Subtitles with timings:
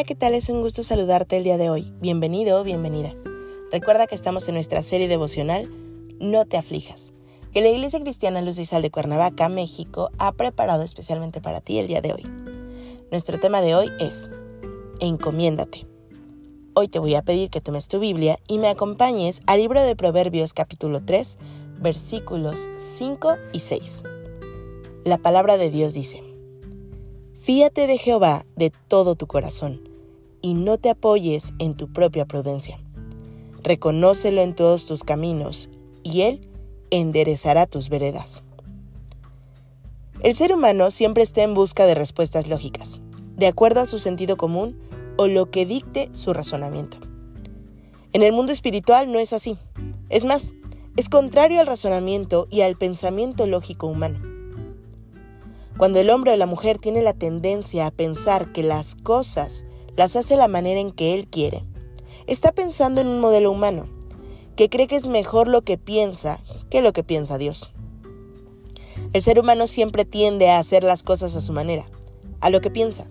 [0.00, 0.32] Hola, ¿qué tal?
[0.32, 1.92] Es un gusto saludarte el día de hoy.
[2.00, 3.14] Bienvenido o bienvenida.
[3.70, 5.70] Recuerda que estamos en nuestra serie devocional
[6.18, 7.12] No te aflijas,
[7.52, 11.78] que la Iglesia Cristiana Luz y Sal de Cuernavaca, México, ha preparado especialmente para ti
[11.78, 12.22] el día de hoy.
[13.10, 14.30] Nuestro tema de hoy es
[15.00, 15.86] Encomiéndate.
[16.72, 19.96] Hoy te voy a pedir que tomes tu Biblia y me acompañes al libro de
[19.96, 21.36] Proverbios capítulo 3,
[21.78, 24.04] versículos 5 y 6.
[25.04, 26.22] La palabra de Dios dice,
[27.34, 29.89] Fíate de Jehová de todo tu corazón,
[30.42, 32.80] y no te apoyes en tu propia prudencia.
[33.62, 35.70] Reconócelo en todos tus caminos,
[36.02, 36.48] y Él
[36.90, 38.42] enderezará tus veredas.
[40.22, 43.00] El ser humano siempre está en busca de respuestas lógicas,
[43.36, 44.78] de acuerdo a su sentido común
[45.16, 46.98] o lo que dicte su razonamiento.
[48.12, 49.56] En el mundo espiritual no es así.
[50.08, 50.52] Es más,
[50.96, 54.20] es contrario al razonamiento y al pensamiento lógico humano.
[55.78, 59.64] Cuando el hombre o la mujer tiene la tendencia a pensar que las cosas
[60.00, 61.62] las hace la manera en que él quiere,
[62.26, 63.86] está pensando en un modelo humano,
[64.56, 67.70] que cree que es mejor lo que piensa que lo que piensa Dios.
[69.12, 71.84] El ser humano siempre tiende a hacer las cosas a su manera,
[72.40, 73.10] a lo que piensa.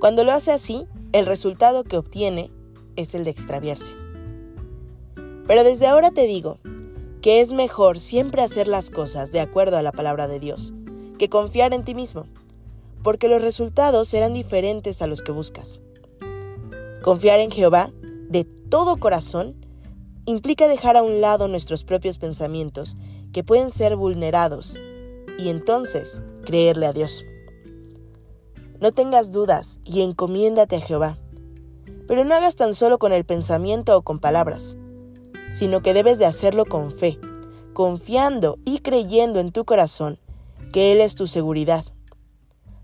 [0.00, 2.50] Cuando lo hace así, el resultado que obtiene
[2.96, 3.92] es el de extraviarse.
[5.46, 6.58] Pero desde ahora te digo
[7.20, 10.74] que es mejor siempre hacer las cosas de acuerdo a la palabra de Dios
[11.16, 12.26] que confiar en ti mismo,
[13.04, 15.78] porque los resultados serán diferentes a los que buscas.
[17.02, 17.90] Confiar en Jehová
[18.28, 19.56] de todo corazón
[20.24, 22.96] implica dejar a un lado nuestros propios pensamientos
[23.32, 24.78] que pueden ser vulnerados
[25.36, 27.24] y entonces creerle a Dios.
[28.80, 31.18] No tengas dudas y encomiéndate a Jehová,
[32.06, 34.76] pero no hagas tan solo con el pensamiento o con palabras,
[35.50, 37.18] sino que debes de hacerlo con fe,
[37.72, 40.18] confiando y creyendo en tu corazón
[40.72, 41.84] que Él es tu seguridad.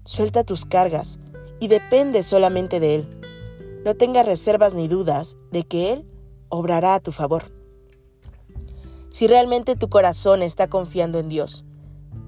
[0.04, 1.20] Suelta tus cargas
[1.60, 3.17] y depende solamente de Él.
[3.84, 6.04] No tengas reservas ni dudas de que Él
[6.48, 7.52] obrará a tu favor.
[9.10, 11.64] Si realmente tu corazón está confiando en Dios,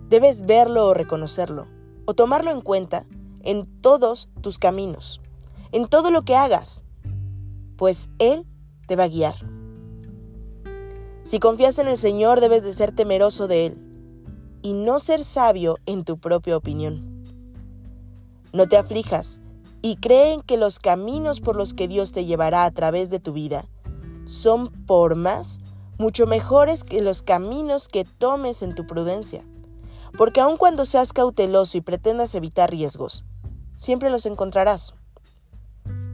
[0.09, 1.67] debes verlo o reconocerlo,
[2.05, 3.07] o tomarlo en cuenta
[3.43, 5.21] en todos tus caminos,
[5.73, 6.85] en todo lo que hagas,
[7.77, 8.47] pues Él
[8.87, 9.35] te va a guiar.
[11.23, 13.79] Si confías en el Señor, debes de ser temeroso de Él
[14.63, 17.25] y no ser sabio en tu propia opinión.
[18.53, 19.41] No te aflijas
[19.83, 23.33] y creen que los caminos por los que Dios te llevará a través de tu
[23.33, 23.65] vida
[24.25, 25.61] son por más
[25.99, 29.45] mucho mejores que los caminos que tomes en tu prudencia.
[30.17, 33.25] Porque aun cuando seas cauteloso y pretendas evitar riesgos,
[33.77, 34.95] siempre los encontrarás.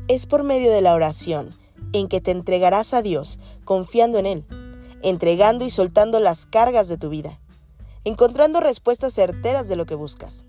[0.09, 1.55] Es por medio de la oración
[1.93, 4.47] en que te entregarás a Dios confiando en Él,
[5.03, 7.41] entregando y soltando las cargas de tu vida
[8.07, 10.45] encontrando respuestas certeras de lo que buscas.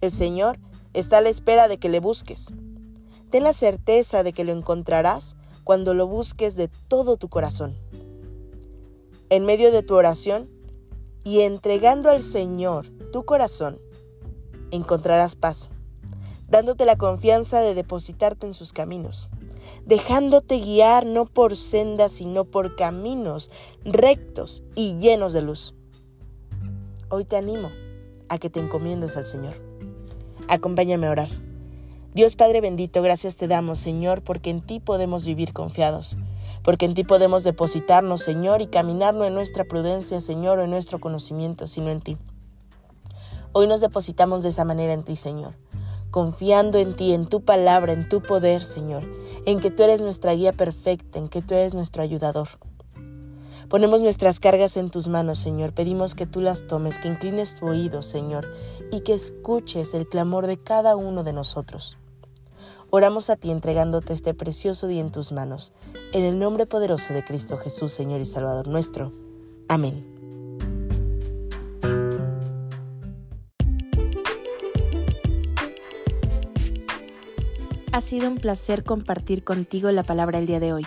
[0.00, 0.58] El Señor
[0.98, 2.52] está a la espera de que le busques.
[3.30, 7.76] Ten la certeza de que lo encontrarás cuando lo busques de todo tu corazón.
[9.30, 10.50] En medio de tu oración
[11.22, 13.78] y entregando al Señor tu corazón,
[14.70, 15.70] encontrarás paz,
[16.48, 19.28] dándote la confianza de depositarte en sus caminos,
[19.84, 23.50] dejándote guiar no por sendas, sino por caminos
[23.84, 25.74] rectos y llenos de luz.
[27.10, 27.70] Hoy te animo
[28.28, 29.67] a que te encomiendes al Señor.
[30.48, 31.28] Acompáñame a orar.
[32.14, 36.16] Dios Padre bendito, gracias te damos, Señor, porque en ti podemos vivir confiados,
[36.64, 40.70] porque en ti podemos depositarnos, Señor, y caminar no en nuestra prudencia, Señor, o en
[40.70, 42.16] nuestro conocimiento, sino en ti.
[43.52, 45.52] Hoy nos depositamos de esa manera en ti, Señor,
[46.10, 49.04] confiando en ti, en tu palabra, en tu poder, Señor,
[49.44, 52.48] en que tú eres nuestra guía perfecta, en que tú eres nuestro ayudador.
[53.68, 55.74] Ponemos nuestras cargas en tus manos, Señor.
[55.74, 58.48] Pedimos que tú las tomes, que inclines tu oído, Señor,
[58.90, 61.98] y que escuches el clamor de cada uno de nosotros.
[62.88, 65.74] Oramos a ti entregándote este precioso día en tus manos,
[66.14, 69.12] en el nombre poderoso de Cristo Jesús, Señor y Salvador nuestro.
[69.68, 70.14] Amén.
[77.92, 80.86] Ha sido un placer compartir contigo la palabra el día de hoy.